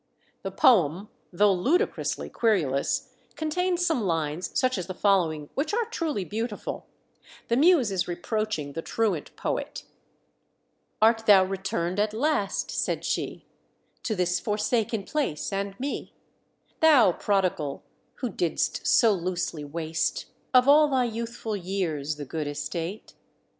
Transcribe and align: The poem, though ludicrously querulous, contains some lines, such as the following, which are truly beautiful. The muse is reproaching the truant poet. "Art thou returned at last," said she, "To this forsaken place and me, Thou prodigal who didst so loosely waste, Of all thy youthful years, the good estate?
The 0.41 0.49
poem, 0.49 1.09
though 1.31 1.53
ludicrously 1.53 2.27
querulous, 2.27 3.09
contains 3.35 3.85
some 3.85 4.01
lines, 4.01 4.49
such 4.59 4.79
as 4.79 4.87
the 4.87 4.95
following, 4.95 5.51
which 5.53 5.75
are 5.75 5.85
truly 5.85 6.25
beautiful. 6.25 6.87
The 7.49 7.55
muse 7.57 7.91
is 7.91 8.07
reproaching 8.07 8.73
the 8.73 8.81
truant 8.81 9.29
poet. 9.35 9.83
"Art 11.03 11.27
thou 11.27 11.43
returned 11.43 11.99
at 11.99 12.15
last," 12.15 12.71
said 12.71 13.05
she, 13.05 13.45
"To 14.01 14.15
this 14.15 14.39
forsaken 14.39 15.03
place 15.03 15.53
and 15.53 15.79
me, 15.79 16.15
Thou 16.79 17.11
prodigal 17.11 17.83
who 18.15 18.29
didst 18.31 18.87
so 18.87 19.13
loosely 19.13 19.63
waste, 19.63 20.25
Of 20.51 20.67
all 20.67 20.87
thy 20.87 21.05
youthful 21.05 21.55
years, 21.55 22.15
the 22.15 22.25
good 22.25 22.47
estate? 22.47 23.13